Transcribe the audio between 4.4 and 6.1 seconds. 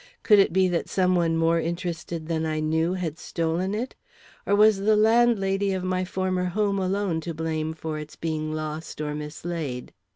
Or was the landlady of my